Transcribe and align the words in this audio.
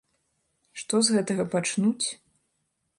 Што 0.83 0.95
з 1.09 1.17
гэтага 1.17 1.47
пачнуць. 1.53 2.05